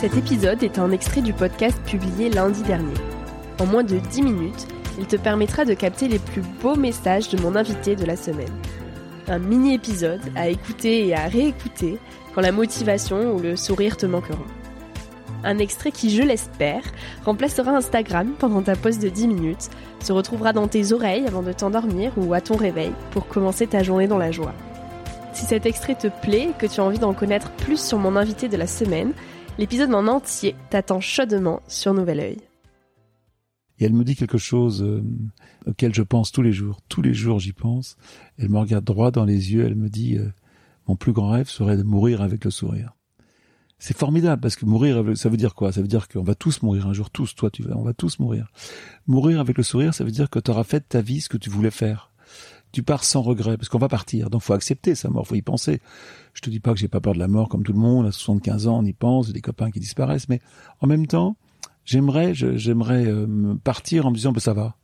Cet 0.00 0.16
épisode 0.16 0.62
est 0.62 0.78
un 0.78 0.92
extrait 0.92 1.22
du 1.22 1.32
podcast 1.32 1.76
publié 1.84 2.30
lundi 2.30 2.62
dernier. 2.62 2.94
En 3.58 3.66
moins 3.66 3.82
de 3.82 3.98
10 3.98 4.22
minutes, 4.22 4.68
il 4.96 5.06
te 5.08 5.16
permettra 5.16 5.64
de 5.64 5.74
capter 5.74 6.06
les 6.06 6.20
plus 6.20 6.42
beaux 6.62 6.76
messages 6.76 7.28
de 7.30 7.42
mon 7.42 7.56
invité 7.56 7.96
de 7.96 8.04
la 8.04 8.14
semaine. 8.14 8.46
Un 9.26 9.40
mini-épisode 9.40 10.20
à 10.36 10.50
écouter 10.50 11.08
et 11.08 11.16
à 11.16 11.26
réécouter 11.26 11.98
quand 12.32 12.42
la 12.42 12.52
motivation 12.52 13.34
ou 13.34 13.40
le 13.40 13.56
sourire 13.56 13.96
te 13.96 14.06
manqueront. 14.06 14.46
Un 15.42 15.58
extrait 15.58 15.90
qui, 15.90 16.10
je 16.14 16.22
l'espère, 16.22 16.84
remplacera 17.24 17.72
Instagram 17.72 18.34
pendant 18.38 18.62
ta 18.62 18.76
pause 18.76 19.00
de 19.00 19.08
10 19.08 19.26
minutes, 19.26 19.68
se 19.98 20.12
retrouvera 20.12 20.52
dans 20.52 20.68
tes 20.68 20.92
oreilles 20.92 21.26
avant 21.26 21.42
de 21.42 21.52
t'endormir 21.52 22.12
ou 22.16 22.34
à 22.34 22.40
ton 22.40 22.56
réveil 22.56 22.92
pour 23.10 23.26
commencer 23.26 23.66
ta 23.66 23.82
journée 23.82 24.06
dans 24.06 24.16
la 24.16 24.30
joie. 24.30 24.54
Si 25.32 25.44
cet 25.44 25.66
extrait 25.66 25.96
te 25.96 26.06
plaît 26.06 26.50
et 26.50 26.56
que 26.56 26.66
tu 26.66 26.80
as 26.80 26.84
envie 26.84 27.00
d'en 27.00 27.14
connaître 27.14 27.50
plus 27.50 27.80
sur 27.80 27.98
mon 27.98 28.14
invité 28.14 28.48
de 28.48 28.56
la 28.56 28.68
semaine, 28.68 29.12
L'épisode 29.58 29.92
en 29.92 30.06
entier 30.06 30.54
t'attend 30.70 31.00
chaudement 31.00 31.62
sur 31.66 31.92
Nouvel 31.92 32.20
Oeil. 32.20 32.38
Et 33.80 33.84
elle 33.84 33.92
me 33.92 34.04
dit 34.04 34.14
quelque 34.14 34.38
chose 34.38 34.84
euh, 34.84 35.02
auquel 35.66 35.92
je 35.92 36.02
pense 36.02 36.30
tous 36.30 36.42
les 36.42 36.52
jours. 36.52 36.78
Tous 36.88 37.02
les 37.02 37.12
jours, 37.12 37.40
j'y 37.40 37.52
pense. 37.52 37.96
Elle 38.38 38.50
me 38.50 38.58
regarde 38.58 38.84
droit 38.84 39.10
dans 39.10 39.24
les 39.24 39.52
yeux. 39.52 39.66
Elle 39.66 39.74
me 39.74 39.88
dit 39.88 40.16
euh, 40.16 40.32
Mon 40.86 40.94
plus 40.94 41.12
grand 41.12 41.30
rêve 41.30 41.48
serait 41.48 41.76
de 41.76 41.82
mourir 41.82 42.22
avec 42.22 42.44
le 42.44 42.52
sourire. 42.52 42.94
C'est 43.80 43.96
formidable 43.96 44.40
parce 44.40 44.54
que 44.54 44.64
mourir, 44.64 45.02
ça 45.16 45.28
veut 45.28 45.36
dire 45.36 45.56
quoi? 45.56 45.72
Ça 45.72 45.80
veut 45.80 45.88
dire 45.88 46.06
qu'on 46.06 46.22
va 46.22 46.36
tous 46.36 46.62
mourir 46.62 46.86
un 46.86 46.92
jour, 46.92 47.10
tous. 47.10 47.34
Toi, 47.34 47.50
tu 47.50 47.64
vas, 47.64 47.76
on 47.76 47.82
va 47.82 47.94
tous 47.94 48.20
mourir. 48.20 48.52
Mourir 49.08 49.40
avec 49.40 49.56
le 49.56 49.64
sourire, 49.64 49.92
ça 49.92 50.04
veut 50.04 50.12
dire 50.12 50.30
que 50.30 50.38
tu 50.38 50.52
auras 50.52 50.64
fait 50.64 50.80
de 50.80 50.86
ta 50.88 51.00
vie 51.00 51.20
ce 51.20 51.28
que 51.28 51.36
tu 51.36 51.50
voulais 51.50 51.72
faire 51.72 52.12
tu 52.72 52.82
pars 52.82 53.04
sans 53.04 53.22
regret, 53.22 53.56
parce 53.56 53.68
qu'on 53.68 53.78
va 53.78 53.88
partir, 53.88 54.30
donc 54.30 54.42
faut 54.42 54.52
accepter 54.52 54.94
sa 54.94 55.08
mort, 55.08 55.26
faut 55.26 55.34
y 55.34 55.42
penser. 55.42 55.80
Je 56.34 56.40
te 56.40 56.50
dis 56.50 56.60
pas 56.60 56.72
que 56.72 56.78
j'ai 56.78 56.88
pas 56.88 57.00
peur 57.00 57.14
de 57.14 57.18
la 57.18 57.28
mort 57.28 57.48
comme 57.48 57.62
tout 57.62 57.72
le 57.72 57.78
monde, 57.78 58.06
à 58.06 58.12
75 58.12 58.68
ans 58.68 58.78
on 58.78 58.84
y 58.84 58.92
pense, 58.92 59.32
des 59.32 59.40
copains 59.40 59.70
qui 59.70 59.80
disparaissent, 59.80 60.28
mais 60.28 60.40
en 60.80 60.86
même 60.86 61.06
temps, 61.06 61.36
j'aimerais, 61.84 62.34
j'aimerais 62.34 63.06
euh, 63.06 63.54
partir 63.64 64.06
en 64.06 64.10
me 64.10 64.16
disant, 64.16 64.32
bah, 64.32 64.40
ça 64.40 64.52
va, 64.52 64.76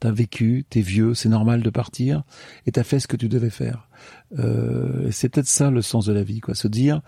t'as 0.00 0.10
vécu, 0.10 0.66
t'es 0.68 0.80
vieux, 0.80 1.14
c'est 1.14 1.28
normal 1.28 1.62
de 1.62 1.70
partir, 1.70 2.22
et 2.66 2.72
t'as 2.72 2.84
fait 2.84 3.00
ce 3.00 3.08
que 3.08 3.16
tu 3.16 3.28
devais 3.28 3.50
faire. 3.50 3.88
Euh, 4.38 5.08
c'est 5.10 5.28
peut-être 5.28 5.48
ça 5.48 5.70
le 5.70 5.80
sens 5.80 6.06
de 6.06 6.12
la 6.12 6.22
vie, 6.22 6.40
quoi, 6.40 6.54
se 6.54 6.68
dire, 6.68 7.00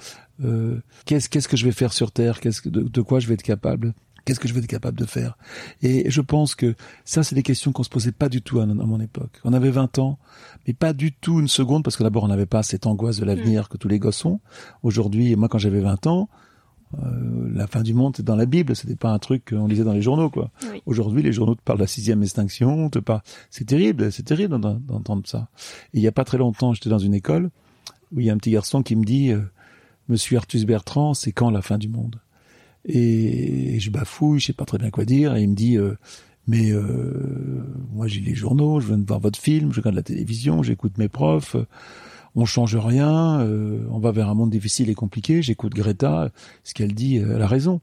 euh, 0.42 0.80
qu'est-ce 1.04 1.28
qu'est-ce 1.28 1.48
que 1.48 1.56
je 1.56 1.64
vais 1.64 1.72
faire 1.72 1.92
sur 1.92 2.12
Terre, 2.12 2.40
qu'est-ce 2.40 2.62
que 2.62 2.68
de 2.68 3.00
quoi 3.02 3.20
je 3.20 3.28
vais 3.28 3.34
être 3.34 3.42
capable? 3.42 3.94
Qu'est-ce 4.24 4.40
que 4.40 4.48
je 4.48 4.54
vais 4.54 4.60
être 4.60 4.66
capable 4.66 4.98
de 4.98 5.04
faire? 5.04 5.36
Et 5.82 6.10
je 6.10 6.20
pense 6.20 6.54
que 6.54 6.74
ça, 7.04 7.22
c'est 7.22 7.34
des 7.34 7.42
questions 7.42 7.72
qu'on 7.72 7.82
se 7.82 7.90
posait 7.90 8.12
pas 8.12 8.28
du 8.28 8.40
tout 8.42 8.60
à, 8.60 8.66
mon 8.66 9.00
époque. 9.00 9.40
On 9.44 9.52
avait 9.52 9.70
20 9.70 9.98
ans, 9.98 10.18
mais 10.66 10.72
pas 10.72 10.92
du 10.92 11.12
tout 11.12 11.40
une 11.40 11.48
seconde, 11.48 11.84
parce 11.84 11.96
que 11.96 12.02
d'abord, 12.02 12.24
on 12.24 12.28
n'avait 12.28 12.46
pas 12.46 12.62
cette 12.62 12.86
angoisse 12.86 13.18
de 13.18 13.24
l'avenir 13.24 13.64
mm. 13.64 13.68
que 13.68 13.76
tous 13.76 13.88
les 13.88 13.98
gosses 13.98 14.24
ont. 14.24 14.40
Aujourd'hui, 14.82 15.36
moi, 15.36 15.48
quand 15.48 15.58
j'avais 15.58 15.80
20 15.80 16.06
ans, 16.06 16.28
euh, 17.02 17.50
la 17.52 17.66
fin 17.66 17.82
du 17.82 17.92
monde, 17.92 18.14
c'est 18.16 18.24
dans 18.24 18.36
la 18.36 18.46
Bible, 18.46 18.74
c'était 18.76 18.96
pas 18.96 19.10
un 19.10 19.18
truc 19.18 19.50
qu'on 19.50 19.66
lisait 19.66 19.84
dans 19.84 19.92
les 19.92 20.02
journaux, 20.02 20.30
quoi. 20.30 20.50
Aujourd'hui, 20.86 21.22
les 21.22 21.32
journaux 21.32 21.54
te 21.54 21.62
parlent 21.62 21.78
de 21.78 21.84
la 21.84 21.88
sixième 21.88 22.22
extinction, 22.22 22.88
te 22.88 22.98
parlent... 22.98 23.22
c'est 23.50 23.64
terrible, 23.64 24.10
c'est 24.12 24.22
terrible 24.22 24.58
d'entendre 24.60 25.22
ça. 25.26 25.48
Et 25.92 25.98
il 25.98 26.02
y 26.02 26.08
a 26.08 26.12
pas 26.12 26.24
très 26.24 26.38
longtemps, 26.38 26.72
j'étais 26.72 26.90
dans 26.90 26.98
une 26.98 27.14
école 27.14 27.50
où 28.12 28.20
il 28.20 28.26
y 28.26 28.30
a 28.30 28.32
un 28.32 28.38
petit 28.38 28.52
garçon 28.52 28.82
qui 28.82 28.96
me 28.96 29.04
dit, 29.04 29.32
euh, 29.32 29.42
Monsieur 30.08 30.36
Artus 30.36 30.64
Bertrand, 30.64 31.14
c'est 31.14 31.32
quand 31.32 31.50
la 31.50 31.62
fin 31.62 31.78
du 31.78 31.88
monde? 31.88 32.20
Et, 32.84 33.78
je 33.80 33.90
bafouille, 33.90 34.40
je 34.40 34.46
sais 34.46 34.52
pas 34.52 34.64
très 34.64 34.78
bien 34.78 34.90
quoi 34.90 35.04
dire, 35.04 35.34
et 35.36 35.42
il 35.42 35.50
me 35.50 35.54
dit 35.54 35.76
euh, 35.76 35.96
mais 36.46 36.70
euh, 36.70 37.64
moi 37.92 38.06
j'ai 38.06 38.20
les 38.20 38.34
journaux, 38.34 38.80
je 38.80 38.88
viens 38.88 38.98
de 38.98 39.06
voir 39.06 39.20
votre 39.20 39.38
film, 39.38 39.72
je 39.72 39.80
regarde 39.80 39.96
la 39.96 40.02
télévision, 40.02 40.62
j'écoute 40.62 40.98
mes 40.98 41.08
profs, 41.08 41.56
on 42.34 42.44
change 42.44 42.76
rien, 42.76 43.40
euh, 43.40 43.86
on 43.90 43.98
va 43.98 44.10
vers 44.10 44.28
un 44.28 44.34
monde 44.34 44.50
difficile 44.50 44.90
et 44.90 44.94
compliqué, 44.94 45.42
j'écoute 45.42 45.72
Greta, 45.72 46.30
ce 46.64 46.74
qu'elle 46.74 46.94
dit, 46.94 47.16
elle 47.16 47.42
a 47.42 47.46
raison. 47.46 47.80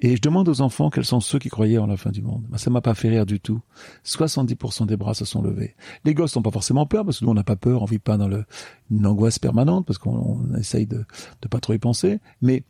Et 0.00 0.16
je 0.16 0.20
demande 0.20 0.46
aux 0.48 0.60
enfants 0.60 0.90
quels 0.90 1.06
sont 1.06 1.20
ceux 1.20 1.38
qui 1.38 1.48
croyaient 1.48 1.78
en 1.78 1.86
la 1.86 1.96
fin 1.96 2.10
du 2.10 2.20
monde. 2.20 2.42
Ben, 2.50 2.58
ça 2.58 2.68
m'a 2.68 2.82
pas 2.82 2.94
fait 2.94 3.08
rire 3.08 3.24
du 3.24 3.40
tout. 3.40 3.60
70% 4.04 4.84
des 4.84 4.96
bras 4.96 5.14
se 5.14 5.24
sont 5.24 5.40
levés. 5.40 5.74
Les 6.04 6.12
gosses 6.12 6.36
n'ont 6.36 6.42
pas 6.42 6.50
forcément 6.50 6.84
peur 6.84 7.04
parce 7.04 7.20
que 7.20 7.24
nous 7.24 7.30
on 7.30 7.34
n'a 7.34 7.44
pas 7.44 7.56
peur, 7.56 7.80
on 7.80 7.86
vit 7.86 7.98
pas 7.98 8.18
dans 8.18 8.28
le, 8.28 8.44
une 8.90 9.06
angoisse 9.06 9.38
permanente 9.38 9.86
parce 9.86 9.98
qu'on 9.98 10.54
essaye 10.58 10.86
de, 10.86 11.06
de 11.40 11.48
pas 11.48 11.60
trop 11.60 11.72
y 11.72 11.78
penser. 11.78 12.20
Mais 12.42 12.62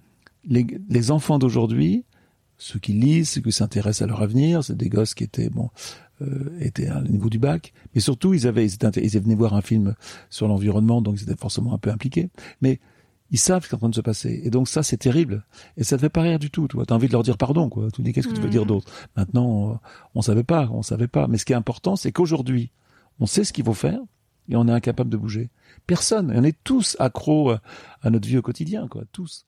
les, 0.47 1.11
enfants 1.11 1.39
d'aujourd'hui, 1.39 2.05
ceux 2.59 2.79
qui 2.79 2.93
lisent, 2.93 3.31
ceux 3.31 3.41
qui 3.41 3.53
s'intéressent 3.53 4.03
à 4.03 4.07
leur 4.07 4.23
avenir, 4.23 4.65
c'est 4.65 4.77
des 4.77 4.89
gosses 4.89 5.15
qui 5.15 5.25
étaient 5.25 5.51
bon 5.51 5.71
euh, 6.23 6.57
étaient 6.61 6.89
à 6.89 7.03
niveau 7.03 7.29
du 7.29 7.39
bac, 7.39 7.73
mais 7.95 8.01
surtout 8.01 8.33
ils 8.33 8.47
avaient 8.47 8.65
ils, 8.67 8.75
étaient, 8.75 9.05
ils 9.05 9.21
venaient 9.21 9.35
voir 9.35 9.55
un 9.55 9.61
film 9.61 9.95
sur 10.31 10.49
l'environnement, 10.49 11.03
donc 11.03 11.21
ils 11.21 11.25
étaient 11.25 11.41
forcément 11.41 11.75
un 11.75 11.79
peu 11.79 11.91
impliqués, 11.91 12.31
mais 12.63 12.81
ils 13.31 13.39
savent 13.39 13.65
ce 13.65 13.69
qui 13.69 13.75
est 13.75 13.77
en 13.77 13.81
train 13.81 13.89
de 13.89 13.95
se 13.95 14.01
passer. 14.01 14.41
Et 14.45 14.51
donc 14.51 14.69
ça, 14.69 14.85
c'est 14.85 14.97
terrible. 14.97 15.45
Et 15.77 15.83
ça 15.83 15.97
ne 15.97 16.01
fait 16.01 16.09
pas 16.09 16.23
rire 16.23 16.39
du 16.39 16.51
tout. 16.51 16.69
Tu 16.69 16.77
as 16.79 16.95
envie 16.95 17.09
de 17.09 17.13
leur 17.13 17.25
dire 17.25 17.37
pardon, 17.37 17.69
quoi. 17.69 17.91
Tu 17.91 18.01
dis 18.03 18.13
qu'est-ce 18.13 18.29
que 18.29 18.35
tu 18.35 18.41
veux 18.41 18.49
dire 18.49 18.63
mmh. 18.63 18.69
d'autre? 18.69 18.93
Maintenant, 19.17 19.47
on, 19.47 19.79
on 20.15 20.23
savait 20.23 20.45
pas, 20.45 20.69
on 20.73 20.83
savait 20.83 21.09
pas. 21.09 21.27
Mais 21.27 21.37
ce 21.37 21.45
qui 21.45 21.53
est 21.53 21.57
important, 21.57 21.97
c'est 21.97 22.13
qu'aujourd'hui, 22.13 22.71
on 23.19 23.27
sait 23.27 23.43
ce 23.43 23.53
qu'il 23.53 23.65
faut 23.65 23.75
faire. 23.75 23.99
et 24.49 24.55
on 24.55 24.69
est 24.69 24.73
incapable 24.73 25.11
de 25.11 25.17
bouger. 25.17 25.51
Personne. 25.89 26.33
on 26.35 26.45
est 26.45 26.57
tous 26.63 26.97
accros 27.01 27.51
à 28.03 28.11
notre 28.11 28.29
vie 28.29 28.39
au 28.39 28.43
quotidien, 28.43 28.87
quoi, 28.89 29.03
tous 29.13 29.45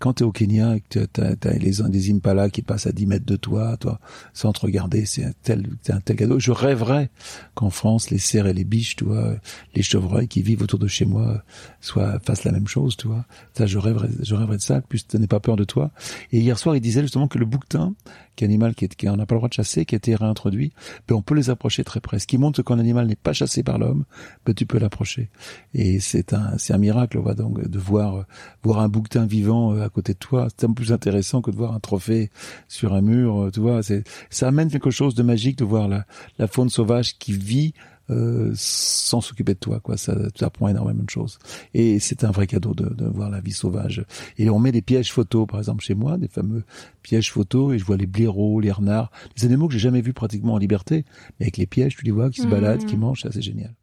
quand 0.00 0.14
tu 0.14 0.24
es 0.24 0.26
au 0.26 0.32
Kenya 0.32 0.80
que 0.88 1.04
tu 1.04 1.20
as, 1.20 1.52
les, 1.52 1.82
des 1.88 2.12
impalas 2.12 2.48
qui 2.48 2.62
passent 2.62 2.86
à 2.86 2.92
10 2.92 3.06
mètres 3.06 3.26
de 3.26 3.36
toi, 3.36 3.76
toi, 3.76 4.00
sans 4.32 4.52
te 4.52 4.60
regarder, 4.60 5.04
c'est 5.04 5.24
un 5.24 5.32
tel, 5.42 5.68
un 5.90 6.00
tel 6.00 6.16
cadeau. 6.16 6.40
Je 6.40 6.52
rêverais 6.52 7.10
qu'en 7.54 7.68
France, 7.68 8.10
les 8.10 8.18
cerfs 8.18 8.46
et 8.46 8.54
les 8.54 8.64
biches, 8.64 8.96
tu 8.96 9.04
vois, 9.04 9.36
les 9.74 9.82
chevreuils 9.82 10.26
qui 10.26 10.40
vivent 10.40 10.62
autour 10.62 10.78
de 10.78 10.88
chez 10.88 11.04
moi, 11.04 11.44
soient, 11.82 12.18
fassent 12.20 12.44
la 12.44 12.52
même 12.52 12.66
chose, 12.66 12.96
tu 12.96 13.08
vois. 13.08 13.26
Ça, 13.52 13.66
je 13.66 13.78
rêverais, 13.78 14.08
je 14.22 14.34
rêverais 14.34 14.56
de 14.56 14.62
ça, 14.62 14.80
plus 14.80 15.06
tu 15.06 15.18
n'aies 15.18 15.26
pas 15.26 15.40
peur 15.40 15.56
de 15.56 15.64
toi. 15.64 15.90
Et 16.32 16.40
hier 16.40 16.58
soir, 16.58 16.74
il 16.74 16.80
disait 16.80 17.02
justement 17.02 17.28
que 17.28 17.38
le 17.38 17.44
bouquetin, 17.44 17.94
qui 18.40 18.44
est 18.44 18.46
un 18.46 18.50
animal 18.50 18.74
qui, 18.74 18.88
qui 18.88 19.08
on 19.08 19.16
n'a 19.16 19.26
pas 19.26 19.34
le 19.34 19.40
droit 19.40 19.48
de 19.48 19.54
chasser, 19.54 19.84
qui 19.84 19.94
a 19.94 19.98
été 19.98 20.14
réintroduit, 20.14 20.72
ben 21.06 21.14
on 21.14 21.22
peut 21.22 21.34
les 21.34 21.50
approcher 21.50 21.84
très 21.84 22.00
près. 22.00 22.18
Ce 22.18 22.26
qui 22.26 22.38
montre 22.38 22.56
que 22.56 22.62
quand 22.62 22.74
un 22.74 22.78
animal 22.78 23.06
n'est 23.06 23.16
pas 23.16 23.34
chassé 23.34 23.62
par 23.62 23.78
l'homme, 23.78 24.04
ben 24.46 24.54
tu 24.54 24.64
peux 24.64 24.78
l'approcher. 24.78 25.28
Et 25.74 26.00
c'est 26.00 26.32
un, 26.32 26.56
c'est 26.56 26.72
un 26.72 26.78
miracle, 26.78 27.18
on 27.18 27.34
donc, 27.34 27.68
de 27.68 27.78
voir, 27.78 28.24
voir 28.62 28.80
un 28.80 28.88
bouquetin 28.88 29.26
vivant 29.26 29.74
euh, 29.74 29.88
côté 29.88 30.14
de 30.14 30.18
toi. 30.18 30.48
C'est 30.56 30.64
un 30.64 30.68
peu 30.68 30.82
plus 30.82 30.92
intéressant 30.92 31.42
que 31.42 31.50
de 31.50 31.56
voir 31.56 31.74
un 31.74 31.80
trophée 31.80 32.30
sur 32.66 32.94
un 32.94 33.02
mur. 33.02 33.42
Euh, 33.42 33.50
tu 33.50 33.60
vois, 33.60 33.82
c'est 33.82 34.04
ça 34.30 34.48
amène 34.48 34.70
quelque 34.70 34.90
chose 34.90 35.14
de 35.14 35.22
magique 35.22 35.58
de 35.58 35.64
voir 35.64 35.86
la, 35.86 36.06
la 36.38 36.46
faune 36.46 36.70
sauvage 36.70 37.18
qui 37.18 37.32
vit 37.32 37.74
euh, 38.10 38.52
sans 38.54 39.20
s'occuper 39.20 39.54
de 39.54 39.58
toi 39.58 39.80
quoi. 39.80 39.96
Ça, 39.96 40.16
ça 40.34 40.46
apprend 40.46 40.68
énormément 40.68 41.02
de 41.02 41.10
choses. 41.10 41.38
Et 41.74 41.98
c'est 41.98 42.24
un 42.24 42.30
vrai 42.30 42.46
cadeau 42.46 42.74
de, 42.74 42.88
de, 42.88 43.06
voir 43.06 43.30
la 43.30 43.40
vie 43.40 43.52
sauvage. 43.52 44.04
Et 44.38 44.50
on 44.50 44.58
met 44.58 44.72
des 44.72 44.82
pièges 44.82 45.12
photos 45.12 45.46
par 45.46 45.60
exemple 45.60 45.82
chez 45.82 45.94
moi 45.94 46.18
des 46.18 46.28
fameux 46.28 46.64
pièges 47.02 47.32
photos 47.32 47.74
et 47.74 47.78
je 47.78 47.84
vois 47.84 47.96
les 47.96 48.06
blaireaux 48.06 48.60
les 48.60 48.70
renards 48.70 49.10
des 49.36 49.46
animaux 49.46 49.68
que 49.68 49.74
j'ai 49.74 49.78
jamais 49.78 50.00
vus 50.00 50.12
pratiquement 50.12 50.54
en 50.54 50.58
liberté 50.58 51.04
mais 51.38 51.46
avec 51.46 51.56
les 51.56 51.66
pièges 51.66 51.96
tu 51.96 52.04
les 52.04 52.10
vois 52.10 52.30
qui 52.30 52.40
se 52.40 52.46
mmh. 52.46 52.50
baladent 52.50 52.84
qui 52.84 52.96
mangent 52.96 53.22
c'est 53.22 53.28
assez 53.28 53.42
génial 53.42 53.74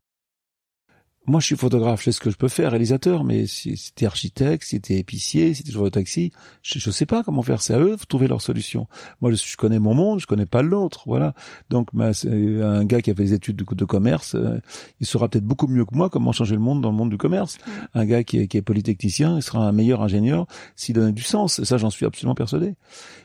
moi, 1.27 1.41
je 1.41 1.45
suis 1.45 1.57
photographe, 1.57 2.00
je 2.00 2.06
sais 2.06 2.12
ce 2.13 2.21
que 2.21 2.29
je 2.29 2.38
peux 2.38 2.47
faire, 2.47 2.71
réalisateur, 2.71 3.25
mais 3.25 3.47
si, 3.47 3.75
si 3.75 3.91
t'es 3.94 4.06
architecte, 4.06 4.63
si 4.63 4.79
t'es 4.79 4.95
épicier, 4.95 5.53
si 5.53 5.63
t'es 5.63 5.74
joueur 5.74 5.85
de 5.85 5.89
taxi, 5.89 6.31
je, 6.62 6.79
je 6.79 6.89
sais 6.89 7.06
pas 7.06 7.21
comment 7.21 7.41
faire. 7.41 7.62
C'est 7.62 7.74
à 7.74 7.79
eux 7.79 7.97
de 7.97 8.06
trouver 8.06 8.29
leur 8.29 8.41
solution. 8.41 8.88
Moi, 9.19 9.31
je, 9.33 9.57
connais 9.57 9.79
mon 9.79 9.94
monde, 9.94 10.21
je 10.21 10.25
connais 10.25 10.45
pas 10.45 10.62
l'autre, 10.62 11.03
voilà. 11.06 11.33
Donc, 11.69 11.89
un 11.94 12.85
gars 12.85 13.01
qui 13.01 13.12
a 13.12 13.15
fait 13.15 13.24
des 13.24 13.33
études 13.33 13.57
de, 13.57 13.75
de 13.75 13.85
commerce, 13.85 14.35
euh, 14.35 14.62
il 15.01 15.06
saura 15.06 15.27
peut-être 15.27 15.44
beaucoup 15.44 15.68
mieux 15.68 15.83
que 15.83 15.94
moi 15.94 16.09
comment 16.09 16.31
changer 16.31 16.56
le 16.56 16.62
monde 16.62 16.81
dans 16.81 16.91
le 16.91 16.95
monde 16.95 17.09
du 17.09 17.18
commerce. 17.18 17.57
Un 17.94 18.06
gars 18.06 18.23
qui 18.23 18.39
est, 18.39 18.47
qui 18.47 18.56
est 18.56 18.62
polytechnicien, 18.62 19.35
il 19.35 19.44
sera 19.44 19.68
un 19.68 19.73
meilleur 19.73 20.01
ingénieur 20.01 20.47
s'il 20.77 20.95
donne 20.95 21.12
du 21.12 21.23
sens. 21.23 21.62
Ça, 21.63 21.77
j'en 21.77 21.89
suis 21.89 22.06
absolument 22.06 22.35
persuadé. 22.35 22.75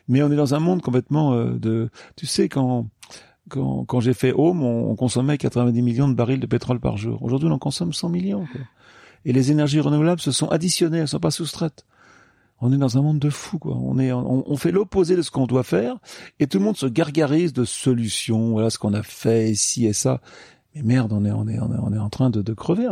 Mais 0.09 0.25
on 0.25 0.33
est 0.33 0.37
dans 0.37 0.55
un 0.55 0.61
monde 0.61 0.83
complètement 0.83 1.35
euh, 1.35 1.53
de, 1.53 1.89
tu 2.17 2.27
sais, 2.27 2.49
quand 2.49 2.89
quand, 3.49 3.85
quand 3.85 4.01
j'ai 4.01 4.15
fait 4.15 4.33
Home, 4.33 4.63
on, 4.63 4.95
consommait 4.95 5.39
90 5.39 5.83
millions 5.83 6.09
de 6.09 6.15
barils 6.15 6.41
de 6.41 6.47
pétrole 6.47 6.81
par 6.81 6.97
jour. 6.97 7.23
Aujourd'hui, 7.23 7.49
on 7.49 7.53
en 7.53 7.59
consomme 7.59 7.93
100 7.93 8.09
millions. 8.09 8.47
Quoi. 8.51 8.61
Et 9.25 9.33
les 9.33 9.51
énergies 9.51 9.81
renouvelables 9.81 10.21
se 10.21 10.33
sont 10.33 10.49
additionnées, 10.49 10.99
elles 10.99 11.03
ne 11.05 11.07
sont 11.09 11.21
pas 11.21 11.31
soustraites. 11.31 11.85
On 12.61 12.73
est 12.73 12.79
dans 12.79 12.97
un 12.97 13.03
monde 13.03 13.19
de 13.19 13.31
fous, 13.31 13.59
quoi. 13.59 13.77
On 13.77 13.99
est, 13.99 14.13
on, 14.13 14.49
on 14.49 14.57
fait 14.57 14.71
l'opposé 14.71 15.17
de 15.17 15.23
ce 15.23 15.33
qu'on 15.33 15.47
doit 15.47 15.65
faire, 15.65 15.97
et 16.39 16.47
tout 16.47 16.59
le 16.59 16.65
monde 16.65 16.77
se 16.77 16.87
gargarise 16.87 17.53
de 17.53 17.65
solutions. 17.65 18.53
Voilà 18.53 18.71
ce 18.71 18.79
qu'on 18.79 18.95
a 18.95 19.03
fait, 19.03 19.51
ici 19.51 19.87
et 19.87 19.93
ça. 19.93 20.21
Mais 20.75 20.83
merde, 20.83 21.13
on 21.13 21.25
est, 21.25 21.33
on 21.33 21.49
est, 21.49 21.59
on 21.59 21.93
est, 21.93 21.99
en 21.99 22.09
train 22.09 22.31
de, 22.31 22.41
de 22.41 22.55
crever. 22.55 22.89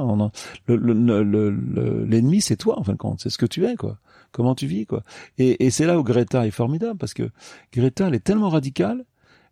L'ennemi, 0.67 2.37
le, 2.37 2.41
c'est 2.41 2.57
toi, 2.57 2.79
en 2.79 2.83
fin 2.83 2.93
de 2.93 2.99
compte. 2.99 3.21
C'est 3.23 3.31
ce 3.31 3.39
que 3.39 3.47
tu 3.47 3.65
es, 3.65 3.77
quoi. 3.77 3.99
Comment 4.33 4.55
tu 4.57 4.67
vis, 4.67 4.87
quoi. 4.87 5.03
Et, 5.39 5.65
et 5.65 5.71
c'est 5.71 5.87
là 5.87 5.99
où 5.99 6.03
Greta 6.03 6.47
est 6.47 6.51
formidable, 6.51 6.99
parce 6.99 7.15
que 7.15 7.31
Greta, 7.73 8.09
elle 8.09 8.15
est 8.15 8.25
tellement 8.25 8.51
radicale 8.51 9.05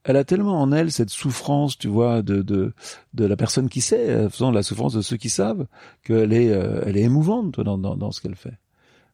elle 0.08 0.16
a 0.16 0.24
tellement 0.24 0.62
en 0.62 0.72
elle 0.72 0.90
cette 0.90 1.10
souffrance, 1.10 1.76
tu 1.76 1.86
vois, 1.88 2.22
de 2.22 2.40
de, 2.40 2.72
de 3.12 3.24
la 3.26 3.36
personne 3.36 3.68
qui 3.68 3.82
sait, 3.82 4.08
euh, 4.08 4.30
faisant 4.30 4.50
la 4.50 4.62
souffrance 4.62 4.94
de 4.94 5.02
ceux 5.02 5.18
qui 5.18 5.28
savent, 5.28 5.66
qu'elle 6.02 6.32
est 6.32 6.50
euh, 6.50 6.82
elle 6.86 6.96
est 6.96 7.02
émouvante 7.02 7.60
dans 7.60 7.76
dans, 7.76 8.10
ce 8.10 8.22
qu'elle 8.22 8.34
fait. 8.34 8.58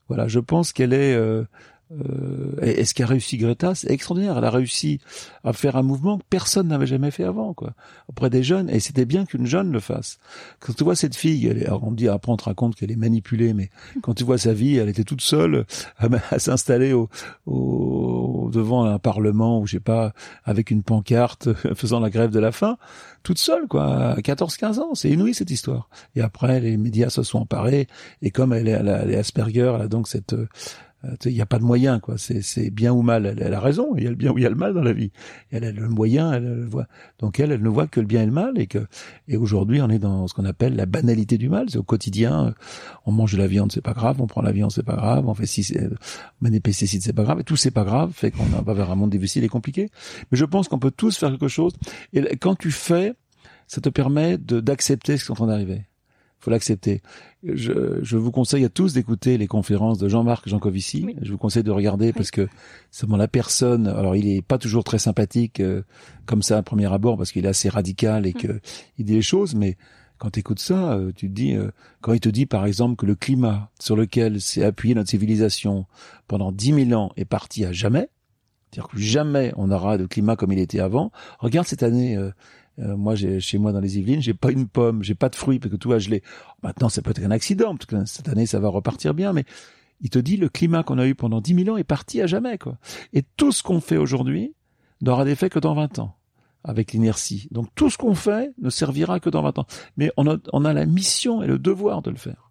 Voilà, 0.09 0.29
je 0.29 0.39
pense 0.39 0.73
qu'elle 0.73 0.93
est 0.93 1.15
euh, 1.15 1.45
euh, 1.93 2.57
et, 2.63 2.85
ce 2.85 2.95
qu'a 2.95 3.07
réussi 3.07 3.37
Greta, 3.37 3.75
c'est 3.75 3.91
extraordinaire. 3.91 4.39
Elle 4.39 4.45
a 4.45 4.51
réussi 4.51 5.01
à 5.45 5.53
faire 5.53 5.77
un 5.77 5.83
mouvement 5.83 6.19
que 6.19 6.25
personne 6.29 6.69
n'avait 6.69 6.87
jamais 6.87 7.11
fait 7.11 7.25
avant, 7.25 7.53
quoi. 7.53 7.75
Auprès 8.09 8.31
des 8.31 8.43
jeunes, 8.43 8.71
et 8.71 8.81
c'était 8.81 9.05
bien 9.05 9.25
qu'une 9.27 9.47
jeune 9.47 9.71
le 9.71 9.81
fasse. 9.81 10.19
Quand 10.61 10.73
tu 10.73 10.85
vois 10.85 10.97
cette 10.97 11.15
fille, 11.15 11.47
elle 11.47 11.69
on 11.83 11.93
dit 11.93 12.09
après 12.09 12.33
on 12.33 12.37
te 12.37 12.45
raconte 12.45 12.75
qu'elle 12.75 12.91
est 12.91 12.97
manipulée, 12.97 13.53
mais 13.53 13.71
quand 14.03 14.15
tu 14.15 14.25
vois 14.25 14.39
sa 14.39 14.53
vie, 14.53 14.77
elle 14.77 14.89
était 14.89 15.05
toute 15.05 15.21
seule 15.21 15.67
à, 15.99 16.09
s'installer 16.39 16.93
au, 16.93 17.09
au, 17.47 18.51
devant 18.53 18.85
un 18.85 18.99
parlement 18.99 19.61
ou 19.61 19.67
je 19.67 19.73
sais 19.73 19.81
pas, 19.81 20.13
avec 20.45 20.71
une 20.71 20.83
pancarte, 20.83 21.53
faisant 21.75 22.01
la 22.01 22.11
grève 22.11 22.31
de 22.31 22.41
la 22.41 22.53
faim, 22.53 22.79
toute 23.23 23.39
seule, 23.39 23.67
quoi, 23.69 24.13
à 24.13 24.17
14-15 24.17 24.81
ans. 24.81 24.95
C'est 24.95 25.11
inouï 25.11 25.35
cette 25.35 25.51
histoire. 25.51 25.89
Et 26.17 26.21
après, 26.21 26.61
les 26.61 26.77
médias 26.77 27.11
se 27.11 27.23
sont 27.23 27.39
emparés, 27.41 27.89
et 28.23 28.31
comme 28.31 28.53
elle 28.53 28.69
est, 28.69 28.73
elle, 28.73 28.89
elle 28.89 29.11
est 29.11 29.17
Asperger, 29.17 29.73
elle 29.75 29.83
a 29.83 29.89
donc 29.89 30.09
cette 30.09 30.35
il 31.25 31.33
n'y 31.33 31.41
a 31.41 31.47
pas 31.47 31.59
de 31.59 31.65
moyen, 31.65 32.01
quoi. 32.01 32.17
C'est 32.19 32.71
bien 32.71 32.93
ou 32.93 33.03
mal. 33.03 33.37
Elle, 33.39 33.55
a 33.55 33.61
raison. 33.61 33.95
Il 33.97 34.05
y 34.05 34.07
a 34.07 34.11
le 34.11 34.17
bien 34.17 34.33
ou 34.33 34.39
il 34.39 34.43
y 34.43 34.47
a 34.47 34.51
le 34.51 34.55
mal 34.55 34.75
dans 34.75 34.83
la 34.83 34.93
vie. 34.93 35.11
Elle 35.51 35.65
a 35.65 35.73
le 35.73 35.89
moyen, 35.89 36.33
elle, 36.33 36.45
le 36.45 36.65
voit. 36.65 36.87
Donc 37.19 37.41
elle, 37.41 37.53
elle 37.53 37.63
ne 37.63 37.69
voit 37.69 37.87
que 37.87 38.01
le 38.01 38.07
bien 38.07 38.23
et 38.23 38.27
le 38.27 38.33
mal, 38.33 38.59
et 38.59 38.67
que 38.67 38.87
et 39.29 39.37
aujourd'hui, 39.37 39.81
on 39.81 39.89
est 39.89 39.99
dans 39.99 40.27
ce 40.29 40.35
qu'on 40.35 40.45
appelle 40.45 40.77
la 40.77 40.87
banalité 40.87 41.39
du 41.39 41.49
mal. 41.49 41.71
C'est 41.71 41.79
au 41.79 41.83
quotidien. 41.83 42.55
On 43.07 43.13
mange 43.13 43.33
de 43.33 43.39
la 43.39 43.47
viande, 43.47 43.73
c'est 43.73 43.81
pas 43.81 43.93
grave. 43.93 44.21
On 44.21 44.27
prend 44.27 44.43
la 44.43 44.53
viande, 44.53 44.73
c'est 44.73 44.83
pas 44.83 44.97
grave. 44.97 45.29
On 45.29 45.35
fait 45.35 45.47
si, 45.47 45.75
on 45.79 46.45
met 46.45 46.51
des 46.51 46.61
pesticides, 46.61 47.03
c'est 47.03 47.13
pas 47.13 47.25
grave. 47.25 47.41
Et 47.41 47.45
tout 47.45 47.57
c'est 47.57 47.71
pas 47.71 47.85
grave. 47.85 48.13
Fait 48.13 48.31
qu'on 48.31 48.45
va 48.45 48.75
vers 48.75 48.91
un 48.91 48.97
monde 48.97 49.11
difficile 49.11 49.45
et 49.45 49.49
compliqué. 49.49 49.91
Mais 50.31 50.39
je 50.39 50.45
pense 50.45 50.69
qu'on 50.69 50.79
peut 50.79 50.91
tous 50.91 51.17
faire 51.17 51.31
quelque 51.31 51.49
chose. 51.49 51.73
Et 52.13 52.37
quand 52.37 52.55
tu 52.55 52.71
fais, 52.71 53.15
ça 53.67 53.81
te 53.81 53.89
permet 53.89 54.39
d'accepter 54.39 55.17
ce 55.17 55.25
qui 55.25 55.31
est 55.31 55.33
en 55.33 55.37
train 55.37 55.47
d'arriver 55.47 55.83
faut 56.45 56.51
l'accepter. 56.51 57.01
Je, 57.43 57.99
je, 58.03 58.17
vous 58.17 58.31
conseille 58.31 58.65
à 58.65 58.69
tous 58.69 58.93
d'écouter 58.93 59.39
les 59.39 59.47
conférences 59.47 59.99
de 59.99 60.09
Jean-Marc 60.09 60.49
Jancovici. 60.49 61.17
Je 61.23 61.33
vous 61.33 61.39
conseille 61.39 61.63
de 61.63 61.71
regarder 61.71 62.13
parce 62.13 62.31
que 62.31 62.49
c'est 62.91 63.07
bon 63.07 63.17
la 63.17 63.29
personne. 63.29 63.87
Alors 63.87 64.15
il 64.15 64.29
est 64.29 64.43
pas 64.43 64.59
toujours 64.59 64.85
très 64.85 64.99
sympathique 64.99 65.61
euh, 65.61 65.83
comme 66.27 66.43
ça 66.43 66.59
à 66.59 66.63
premier 66.63 66.93
abord 66.93 67.17
parce 67.17 67.33
qu'il 67.33 67.47
est 67.47 67.49
assez 67.49 67.69
radical 67.69 68.27
et 68.27 68.33
que 68.33 68.61
il 68.99 69.07
dit 69.07 69.15
les 69.15 69.23
choses, 69.23 69.55
mais 69.55 69.77
quand 70.19 70.31
tu 70.31 70.41
écoutes 70.41 70.61
ça, 70.61 70.93
euh, 70.93 71.13
tu 71.15 71.29
te 71.29 71.35
dis, 71.35 71.55
euh, 71.55 71.71
quand 72.01 72.13
il 72.13 72.21
te 72.21 72.29
dit 72.29 72.47
par 72.47 72.67
exemple 72.67 72.97
que 72.97 73.07
le 73.07 73.15
climat 73.15 73.71
sur 73.81 73.97
lequel 73.97 74.41
s'est 74.41 74.65
appuyée 74.65 74.95
notre 74.95 75.11
civilisation 75.11 75.87
pendant 76.29 76.53
dix 76.53 76.73
mille 76.73 76.95
ans 76.95 77.11
est 77.17 77.25
parti 77.25 77.65
à 77.65 77.73
jamais, 77.73 78.09
c'est-à-dire 78.71 78.89
que 78.89 78.99
jamais 78.99 79.53
on 79.57 79.71
aura 79.71 79.99
de 79.99 80.07
climat 80.07 80.37
comme 80.37 80.53
il 80.53 80.59
était 80.59 80.81
avant. 80.81 81.13
Regarde 81.39 81.67
cette 81.67 81.83
année, 81.83 82.17
euh, 82.17 82.31
moi, 82.79 83.15
j'ai, 83.15 83.41
chez 83.41 83.59
moi 83.59 83.73
dans 83.73 83.81
les 83.81 83.99
Yvelines, 83.99 84.23
j'ai 84.23 84.35
pas 84.35 84.51
une 84.51 84.67
pomme, 84.67 85.03
j'ai 85.03 85.15
pas 85.15 85.29
de 85.29 85.37
fruits 85.37 85.59
parce 85.59 85.73
que 85.73 85.77
tout 85.77 85.97
je 85.99 86.11
l'ai. 86.11 86.23
Maintenant, 86.63 86.89
c'est 86.89 87.03
peut-être 87.03 87.25
un 87.25 87.31
accident. 87.31 87.77
Parce 87.77 87.87
que 87.87 88.05
cette 88.05 88.29
année, 88.29 88.47
ça 88.47 88.59
va 88.59 88.69
repartir 88.69 89.15
bien, 89.15 89.33
mais 89.33 89.45
il 90.01 90.11
te 90.11 90.19
dit 90.19 90.37
le 90.37 90.49
climat 90.49 90.83
qu'on 90.83 90.99
a 90.99 91.07
eu 91.07 91.15
pendant 91.15 91.41
10 91.41 91.65
000 91.65 91.75
ans 91.75 91.77
est 91.77 91.85
parti 91.85 92.21
à 92.21 92.27
jamais, 92.27 92.59
quoi. 92.59 92.77
Et 93.13 93.23
tout 93.37 93.53
ce 93.53 93.63
qu'on 93.63 93.81
fait 93.81 93.97
aujourd'hui 93.97 94.55
n'aura 95.01 95.25
d'effet 95.25 95.51
que 95.51 95.59
dans 95.59 95.75
20 95.75 95.99
ans 96.01 96.17
avec 96.65 96.93
l'inertie. 96.93 97.49
Donc 97.51 97.69
tout 97.75 97.91
ce 97.91 97.99
qu'on 97.99 98.15
fait 98.15 98.53
ne 98.61 98.71
servira 98.71 99.21
que 99.21 99.31
dans 99.31 99.43
20 99.43 99.59
ans. 99.59 99.67
Mais 99.97 100.11
on 100.17 100.65
a 100.65 100.73
la 100.73 100.87
mission 100.87 101.43
et 101.43 101.47
le 101.47 101.59
devoir 101.59 102.03
de 102.03 102.11
le 102.11 102.17
faire 102.17 102.44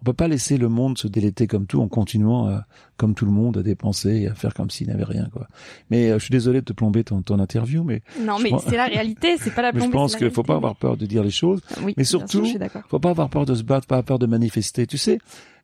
on 0.00 0.04
peut 0.04 0.12
pas 0.12 0.28
laisser 0.28 0.56
le 0.56 0.68
monde 0.68 0.96
se 0.96 1.08
déléter 1.08 1.46
comme 1.46 1.66
tout 1.66 1.80
en 1.80 1.88
continuant, 1.88 2.46
à, 2.46 2.64
comme 2.96 3.14
tout 3.14 3.26
le 3.26 3.30
monde, 3.30 3.58
à 3.58 3.62
dépenser 3.62 4.22
et 4.22 4.28
à 4.28 4.34
faire 4.34 4.54
comme 4.54 4.70
s'il 4.70 4.88
n'avait 4.88 5.04
rien, 5.04 5.28
quoi. 5.32 5.46
Mais 5.90 6.10
euh, 6.10 6.18
je 6.18 6.24
suis 6.24 6.32
désolé 6.32 6.60
de 6.60 6.64
te 6.64 6.72
plomber 6.72 7.04
ton, 7.04 7.22
ton 7.22 7.38
interview, 7.38 7.84
mais 7.84 8.02
non, 8.20 8.38
mais 8.38 8.50
c'est 8.66 8.76
la 8.76 8.86
réalité, 8.86 9.36
c'est 9.38 9.54
pas 9.54 9.62
la 9.62 9.72
plombée. 9.72 9.86
je 9.86 9.92
pense 9.92 10.16
qu'il 10.16 10.30
faut 10.30 10.42
pas 10.42 10.56
avoir 10.56 10.76
peur 10.76 10.96
de 10.96 11.06
dire 11.06 11.22
les 11.22 11.30
choses, 11.30 11.60
oui, 11.82 11.94
mais 11.96 12.04
surtout, 12.04 12.44
faut 12.88 12.98
pas 12.98 13.10
avoir 13.10 13.28
peur 13.28 13.44
de 13.44 13.54
se 13.54 13.62
battre, 13.62 13.86
pas 13.86 13.96
avoir 13.96 14.06
peur 14.06 14.18
de 14.18 14.26
manifester. 14.26 14.86
Tu 14.86 14.96
sais, 14.98 15.18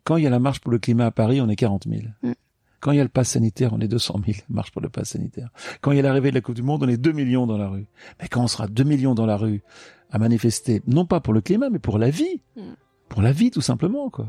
quand 0.05 0.17
il 0.17 0.25
y 0.25 0.27
a 0.27 0.31
la 0.31 0.39
marche 0.39 0.61
pour 0.61 0.71
le 0.71 0.79
climat 0.79 1.07
à 1.07 1.11
Paris, 1.11 1.41
on 1.41 1.49
est 1.49 1.57
40 1.57 1.87
000. 1.89 2.03
Mm. 2.23 2.33
Quand 2.81 2.93
il 2.93 2.99
y 2.99 3.01
a 3.01 3.05
le 3.05 3.09
pass 3.09 3.31
sanitaire, 3.31 3.73
on 3.73 3.81
est 3.81 3.89
200 3.89 4.21
000, 4.25 4.39
marche 4.49 4.71
pour 4.71 4.83
le 4.83 4.89
pass 4.89 5.11
sanitaire. 5.11 5.49
Quand 5.81 5.93
il 5.93 5.97
y 5.97 5.99
a 5.99 6.03
l'arrivée 6.03 6.31
de 6.31 6.35
la 6.35 6.41
Coupe 6.43 6.55
du 6.55 6.63
Monde, 6.63 6.83
on 6.85 6.89
est 6.89 6.99
2 6.99 7.13
millions 7.13 7.47
dans 7.47 7.57
la 7.57 7.69
rue. 7.69 7.87
Mais 8.21 8.29
quand 8.29 8.43
on 8.43 8.49
sera 8.49 8.69
2 8.69 8.85
millions 8.85 9.15
dans 9.15 9.27
la 9.27 9.37
rue 9.37 9.63
à 10.11 10.19
manifester, 10.19 10.83
non 10.87 11.07
pas 11.07 11.21
pour 11.21 11.33
le 11.33 11.41
climat, 11.41 11.71
mais 11.71 11.79
pour 11.79 11.99
la 11.99 12.11
vie. 12.11 12.43
Mm. 12.57 12.61
Pour 13.09 13.23
la 13.23 13.33
vie, 13.33 13.51
tout 13.51 13.61
simplement, 13.61 14.11
quoi. 14.11 14.27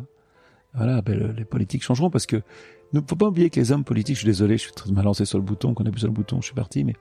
Voilà, 0.74 1.02
ben, 1.02 1.34
les 1.36 1.46
politiques 1.46 1.84
changeront 1.84 2.10
parce 2.10 2.26
que 2.26 2.42
ne 2.94 3.02
faut 3.02 3.16
pas 3.16 3.28
oublier 3.28 3.50
que 3.50 3.60
les 3.60 3.72
hommes 3.72 3.84
politiques, 3.84 4.16
je 4.16 4.22
suis 4.22 4.28
désolé, 4.28 4.58
je 4.58 4.64
suis 4.64 4.72
très 4.72 4.92
mal 4.92 5.06
lancé 5.06 5.26
sur 5.26 5.38
le 5.38 5.44
bouton, 5.44 5.74
qu'on 5.74 5.86
appuie 5.86 6.00
sur 6.00 6.08
le 6.08 6.14
bouton, 6.14 6.40
je 6.42 6.46
suis 6.46 6.56
parti, 6.56 6.84
mais 6.84 6.94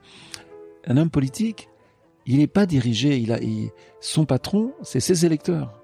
un 0.85 0.97
homme 0.97 1.09
politique, 1.09 1.69
il 2.25 2.37
n'est 2.37 2.47
pas 2.47 2.65
dirigé, 2.65 3.17
il 3.17 3.31
a, 3.31 3.39
son 4.01 4.25
patron, 4.25 4.73
c'est 4.81 4.99
ses 4.99 5.25
électeurs 5.25 5.81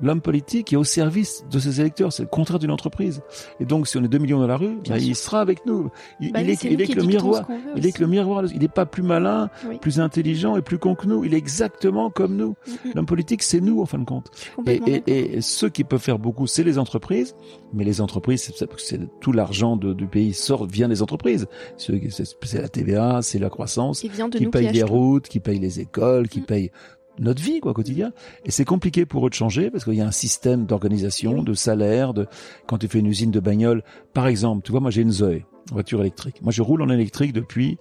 l'homme 0.00 0.20
politique 0.20 0.72
est 0.72 0.76
au 0.76 0.84
service 0.84 1.44
de 1.50 1.58
ses 1.58 1.80
électeurs. 1.80 2.12
C'est 2.12 2.22
le 2.22 2.28
contraire 2.28 2.58
d'une 2.58 2.70
entreprise. 2.70 3.22
Et 3.60 3.64
donc, 3.64 3.88
si 3.88 3.96
on 3.96 4.04
est 4.04 4.08
2 4.08 4.18
millions 4.18 4.40
dans 4.40 4.46
la 4.46 4.56
rue, 4.56 4.78
bah, 4.88 4.98
il 4.98 5.16
sera 5.16 5.40
avec 5.40 5.66
nous. 5.66 5.90
Il, 6.20 6.32
bah 6.32 6.42
est, 6.42 6.62
il 6.64 6.80
est 6.80 6.86
que 6.86 7.00
le 7.00 7.06
miroir. 7.06 7.46
Il 7.76 7.86
est 7.86 7.92
que 7.92 8.00
le 8.00 8.06
miroir. 8.06 8.44
Il 8.52 8.60
n'est 8.60 8.68
pas 8.68 8.86
plus 8.86 9.02
malin, 9.02 9.50
plus 9.80 10.00
intelligent 10.00 10.56
et 10.56 10.62
plus 10.62 10.78
con 10.78 10.94
que 10.94 11.06
nous. 11.06 11.24
Il 11.24 11.34
est 11.34 11.38
exactement 11.38 12.10
comme 12.10 12.36
nous. 12.36 12.56
L'homme 12.94 13.06
politique, 13.06 13.42
c'est 13.42 13.60
nous, 13.60 13.80
en 13.80 13.86
fin 13.86 13.98
de 13.98 14.04
compte. 14.04 14.30
Et, 14.66 14.80
et, 14.86 15.36
et, 15.36 15.40
ceux 15.40 15.68
qui 15.68 15.84
peuvent 15.84 16.00
faire 16.00 16.18
beaucoup, 16.18 16.46
c'est 16.46 16.64
les 16.64 16.78
entreprises. 16.78 17.34
Mais 17.72 17.84
les 17.84 18.00
entreprises, 18.00 18.52
c'est 18.78 19.20
tout 19.20 19.32
l'argent 19.32 19.76
du 19.76 20.06
pays 20.06 20.32
sort, 20.32 20.66
vient 20.66 20.88
des 20.88 21.02
entreprises. 21.02 21.46
C'est 21.76 22.60
la 22.60 22.68
TVA, 22.68 23.20
c'est 23.22 23.38
la 23.38 23.50
croissance, 23.50 24.00
qui, 24.00 24.46
paye 24.46 24.72
les 24.72 24.82
routes, 24.82 25.28
qui 25.28 25.40
paye 25.40 25.58
les 25.58 25.80
écoles, 25.80 26.28
qui 26.28 26.40
mm. 26.40 26.44
paye 26.44 26.70
notre 27.18 27.42
vie 27.42 27.60
quoi 27.60 27.74
quotidien 27.74 28.12
et 28.44 28.50
c'est 28.50 28.64
compliqué 28.64 29.06
pour 29.06 29.26
eux 29.26 29.30
de 29.30 29.34
changer 29.34 29.70
parce 29.70 29.84
qu'il 29.84 29.94
y 29.94 30.00
a 30.00 30.06
un 30.06 30.12
système 30.12 30.66
d'organisation 30.66 31.42
de 31.42 31.54
salaire 31.54 32.14
de 32.14 32.26
quand 32.66 32.78
tu 32.78 32.88
fais 32.88 32.98
une 32.98 33.06
usine 33.06 33.30
de 33.30 33.40
bagnole 33.40 33.82
par 34.12 34.26
exemple 34.26 34.62
tu 34.64 34.72
vois 34.72 34.80
moi 34.80 34.90
j'ai 34.90 35.02
une 35.02 35.12
Zoé 35.12 35.46
voiture 35.72 36.00
électrique 36.00 36.42
moi 36.42 36.52
je 36.52 36.62
roule 36.62 36.82
en 36.82 36.88
électrique 36.88 37.32
depuis 37.32 37.78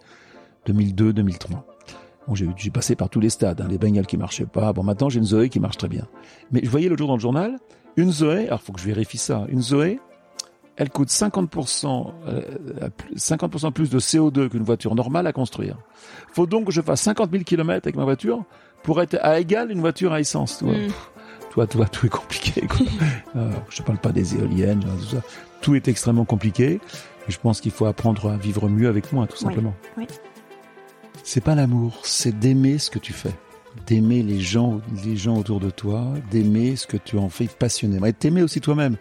2002 0.66 1.14
2003 1.14 1.66
Bon, 2.28 2.34
j'ai, 2.34 2.72
passé 2.72 2.96
par 2.96 3.10
tous 3.10 3.20
les 3.20 3.30
stades, 3.30 3.62
hein, 3.62 3.68
les 3.70 3.78
bagnoles 3.78 4.08
qui 4.08 4.18
marchaient 4.18 4.48
pas. 4.48 4.74
Bon, 4.74 4.82
maintenant 4.82 5.10
j'ai 5.10 5.20
une 5.20 5.26
Zoé 5.26 5.50
qui 5.50 5.60
marche 5.60 5.78
très 5.78 5.88
bien. 5.88 6.08
Mais 6.52 6.62
je 6.64 6.70
voyais 6.70 6.90
l'autre 6.90 6.98
jour 6.98 7.08
dans 7.08 7.16
le 7.16 7.22
journal, 7.22 7.58
une 7.98 8.12
Zoé, 8.12 8.48
alors 8.48 8.62
faut 8.62 8.74
que 8.74 8.80
je 8.80 8.86
vérifie 8.88 9.20
ça, 9.20 9.46
une 9.50 9.62
Zoé, 9.62 10.00
elle 10.78 10.90
coûte 10.90 11.10
50%, 11.10 12.14
euh, 12.28 12.42
50% 13.16 13.72
plus 13.72 13.90
de 13.90 14.00
CO2 14.00 14.50
qu'une 14.50 14.64
voiture 14.64 14.96
normale 14.96 15.28
à 15.28 15.34
construire. 15.34 15.78
Faut 16.34 16.48
donc 16.48 16.66
que 16.66 16.72
je 16.72 16.82
fasse 16.82 17.02
50 17.02 17.32
000 17.32 17.44
km 17.44 17.86
avec 17.86 17.96
ma 17.96 18.04
voiture 18.04 18.44
pour 18.86 19.02
être 19.02 19.18
à 19.22 19.40
égal 19.40 19.72
une 19.72 19.80
voiture 19.82 20.14
à 20.14 20.20
essence. 20.20 20.60
Tu 20.60 20.66
vois, 20.66 20.74
Mm. 20.76 20.92
toi, 21.52 21.68
toi, 21.68 21.86
tout 21.88 22.06
est 22.06 22.10
compliqué. 22.10 22.62
Quoi. 22.68 22.86
Euh, 23.36 23.52
je 23.70 23.78
te 23.78 23.84
parle 23.84 23.98
pas 23.98 24.14
des 24.14 24.36
éoliennes, 24.36 24.80
tout 24.80 25.16
ça. 25.18 25.22
Tout 25.62 25.76
est 25.76 25.88
extrêmement 25.90 26.24
compliqué. 26.24 26.80
Et 27.28 27.32
je 27.32 27.38
pense 27.40 27.60
qu'il 27.60 27.72
faut 27.72 27.86
apprendre 27.86 28.30
à 28.32 28.38
vivre 28.38 28.70
mieux 28.70 28.88
avec 28.88 29.12
moi, 29.12 29.28
tout 29.28 29.36
Oui, 29.42 29.44
simplement. 29.44 29.74
oui. 29.98 30.06
C'est 31.24 31.42
pas 31.44 31.56
l'amour, 31.56 32.00
c'est 32.04 32.38
d'aimer 32.38 32.78
ce 32.78 32.90
que 32.92 33.00
tu 33.00 33.12
fais, 33.12 33.32
d'aimer 33.88 34.22
les 34.22 34.40
gens, 34.40 34.80
les 35.04 35.18
gens 35.18 35.36
autour 35.38 35.60
de 35.60 35.70
toi, 35.72 36.06
d'aimer 36.30 36.76
ce 36.76 36.86
que 36.86 36.98
tu 36.98 37.18
en 37.18 37.30
fais 37.30 37.48
passionnément, 37.48 38.06
et 38.06 38.14
t'aimer 38.14 38.44
aussi 38.44 38.62
toi-même. 38.62 38.96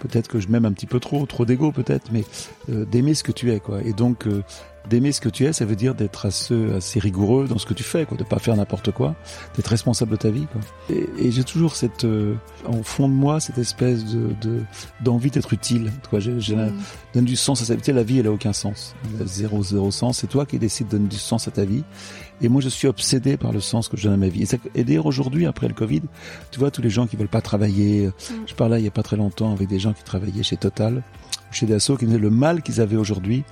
Peut-être 0.00 0.26
que 0.28 0.40
je 0.40 0.48
m'aime 0.48 0.64
un 0.64 0.72
petit 0.72 0.86
peu 0.86 0.98
trop, 1.00 1.24
trop 1.24 1.44
d'ego 1.44 1.70
peut-être, 1.72 2.10
mais 2.12 2.24
euh, 2.70 2.84
d'aimer 2.84 3.14
ce 3.14 3.22
que 3.22 3.32
tu 3.32 3.52
es, 3.52 3.60
quoi. 3.60 3.80
Et 3.84 3.92
donc 3.92 4.26
euh, 4.26 4.42
d'aimer 4.88 5.12
ce 5.12 5.20
que 5.20 5.28
tu 5.28 5.44
es, 5.44 5.52
ça 5.52 5.64
veut 5.64 5.76
dire 5.76 5.94
d'être 5.94 6.26
assez, 6.26 6.72
assez 6.72 6.98
rigoureux 7.00 7.46
dans 7.46 7.58
ce 7.58 7.66
que 7.66 7.74
tu 7.74 7.82
fais, 7.82 8.06
quoi, 8.06 8.16
de 8.16 8.24
pas 8.24 8.38
faire 8.38 8.56
n'importe 8.56 8.90
quoi, 8.92 9.14
d'être 9.56 9.66
responsable 9.68 10.12
de 10.12 10.16
ta 10.16 10.30
vie, 10.30 10.46
quoi. 10.52 10.60
Et, 10.96 11.26
et 11.26 11.30
j'ai 11.30 11.44
toujours 11.44 11.76
cette, 11.76 12.04
euh, 12.04 12.34
au 12.68 12.82
fond 12.82 13.08
de 13.08 13.14
moi, 13.14 13.40
cette 13.40 13.58
espèce 13.58 14.04
de 14.04 14.28
de- 14.40 14.62
d'envie 15.02 15.30
d'être 15.30 15.52
utile. 15.52 15.92
Quoi. 16.10 16.20
J'ai, 16.20 16.40
j'ai 16.40 16.54
la- 16.56 16.70
Mm. 16.70 16.74
donne 17.14 17.24
du 17.24 17.36
sens 17.36 17.62
à 17.62 17.64
sa 17.64 17.74
vie. 17.74 17.82
La 17.92 18.02
vie, 18.02 18.18
elle 18.18 18.26
a 18.26 18.32
aucun 18.32 18.52
sens. 18.52 18.94
Elle 19.14 19.22
a 19.22 19.26
zéro, 19.26 19.62
zéro 19.62 19.90
sens. 19.90 20.18
C'est 20.18 20.26
toi 20.26 20.44
qui 20.46 20.58
décides 20.58 20.88
de 20.88 20.92
donner 20.98 21.08
du 21.08 21.16
sens 21.16 21.48
à 21.48 21.50
ta 21.50 21.64
vie. 21.64 21.82
Et 22.40 22.48
moi, 22.48 22.60
je 22.60 22.68
suis 22.68 22.86
obsédé 22.86 23.36
par 23.36 23.52
le 23.52 23.60
sens 23.60 23.88
que 23.88 23.96
je 23.96 24.04
donne 24.04 24.12
à 24.12 24.16
ma 24.16 24.28
vie. 24.28 24.42
Et, 24.42 24.46
ça- 24.46 24.56
et 24.74 24.84
d'ailleurs, 24.84 25.06
aujourd'hui, 25.06 25.46
après 25.46 25.66
le 25.68 25.74
Covid, 25.74 26.02
tu 26.50 26.58
vois, 26.60 26.70
tous 26.70 26.82
les 26.82 26.90
gens 26.90 27.06
qui 27.06 27.16
veulent 27.16 27.26
pas 27.28 27.40
travailler. 27.40 28.10
Je 28.46 28.54
parlais 28.54 28.80
il 28.80 28.84
y 28.84 28.88
a 28.88 28.92
pas 28.92 29.02
très 29.02 29.16
longtemps 29.16 29.52
avec 29.52 29.68
des 29.68 29.78
gens 29.78 29.92
qui 29.92 30.04
travaillaient 30.04 30.42
chez 30.42 30.56
Total, 30.56 31.02
chez 31.50 31.66
Dassault, 31.66 31.96
qui 31.96 32.06
disaient 32.06 32.18
le 32.18 32.30
mal 32.30 32.62
qu'ils 32.62 32.80
avaient 32.80 32.96
aujourd'hui 32.96 33.44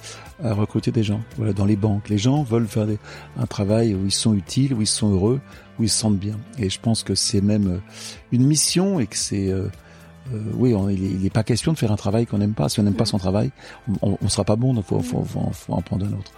à 0.42 0.52
recruter 0.52 0.90
des 0.90 1.02
gens. 1.02 1.20
Voilà, 1.36 1.52
dans 1.52 1.64
les 1.64 1.76
banques. 1.76 2.08
Les 2.08 2.18
gens 2.18 2.42
veulent 2.42 2.66
faire 2.66 2.86
un 3.38 3.46
travail 3.46 3.94
où 3.94 4.04
ils 4.04 4.12
sont 4.12 4.34
utiles, 4.34 4.74
où 4.74 4.82
ils 4.82 4.86
sont 4.86 5.10
heureux, 5.12 5.40
où 5.78 5.84
ils 5.84 5.88
se 5.88 5.98
sentent 5.98 6.18
bien. 6.18 6.36
Et 6.58 6.70
je 6.70 6.80
pense 6.80 7.02
que 7.02 7.14
c'est 7.14 7.40
même 7.40 7.68
euh, 7.68 7.78
une 8.32 8.46
mission 8.46 9.00
et 9.00 9.06
que 9.06 9.16
c'est, 9.16 9.50
euh, 9.50 9.68
euh, 10.32 10.42
oui, 10.54 10.74
il, 10.90 11.04
est, 11.04 11.10
il 11.10 11.26
est 11.26 11.30
pas 11.30 11.44
question 11.44 11.72
de 11.72 11.78
faire 11.78 11.92
un 11.92 11.96
travail 11.96 12.26
qu'on 12.26 12.38
n'aime 12.38 12.54
pas. 12.54 12.68
Si 12.68 12.80
on 12.80 12.82
n'aime 12.82 12.94
pas 12.94 13.04
son 13.04 13.18
travail, 13.18 13.50
on, 14.02 14.18
on 14.20 14.28
sera 14.28 14.44
pas 14.44 14.56
bon. 14.56 14.74
Donc 14.74 14.86
faut, 14.86 15.00
faut, 15.00 15.24
en 15.68 15.82
prendre 15.82 16.06
un 16.06 16.12
autre. 16.12 16.32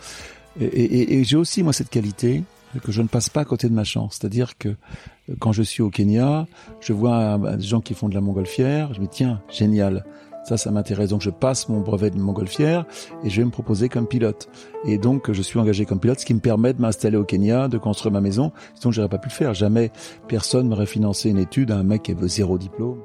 Et, 0.61 1.19
et, 1.19 1.25
j'ai 1.25 1.37
aussi 1.37 1.62
moi 1.62 1.73
cette 1.73 1.91
qualité 1.91 2.43
que 2.83 2.91
je 2.91 3.00
ne 3.00 3.07
passe 3.07 3.29
pas 3.29 3.43
à 3.43 3.45
côté 3.45 3.69
de 3.69 3.75
ma 3.75 3.85
chance. 3.85 4.19
C'est-à-dire 4.19 4.59
que 4.59 4.69
euh, 4.69 5.35
quand 5.38 5.53
je 5.53 5.62
suis 5.62 5.83
au 5.83 5.91
Kenya, 5.91 6.47
je 6.81 6.93
vois 6.93 7.38
des 7.38 7.65
gens 7.65 7.81
qui 7.81 7.95
font 7.95 8.09
de 8.09 8.15
la 8.15 8.21
montgolfière. 8.21 8.93
Je 8.95 9.00
me 9.00 9.07
dis 9.07 9.12
tiens, 9.12 9.41
génial. 9.50 10.05
Ça, 10.45 10.57
ça 10.57 10.71
m'intéresse. 10.71 11.11
Donc, 11.11 11.23
je 11.23 11.30
passe 11.30 11.68
mon 11.68 11.80
brevet 11.80 12.11
de 12.11 12.18
montgolfière 12.18 12.85
et 13.25 13.30
je 13.30 13.40
vais 13.40 13.45
me 13.45 13.50
proposer 13.50 13.88
comme 13.88 14.07
pilote. 14.07 14.49
Et 14.85 14.99
donc, 14.99 15.30
je 15.33 15.42
suis 15.42 15.59
engagé 15.59 15.85
comme 15.85 16.00
pilote, 16.00 16.21
ce 16.21 16.26
qui 16.26 16.35
me 16.35 16.40
permet 16.40 16.73
de 16.73 16.80
m'installer 16.80 17.16
au 17.16 17.25
Kenya, 17.25 17.68
de 17.68 17.78
construire 17.78 18.12
ma 18.12 18.21
maison. 18.21 18.52
Sinon, 18.75 18.92
j'aurais 18.92 19.09
pas 19.09 19.18
pu 19.18 19.28
le 19.28 19.35
faire. 19.35 19.54
Jamais 19.54 19.90
personne 20.28 20.68
m'aurait 20.68 20.87
financé 20.87 21.30
une 21.30 21.38
étude 21.38 21.71
à 21.71 21.76
un 21.76 21.83
mec 21.83 22.02
qui 22.02 22.12
avait 22.12 22.28
zéro 22.28 22.59
diplôme. 22.59 22.99